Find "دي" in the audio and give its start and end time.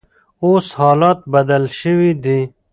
2.23-2.39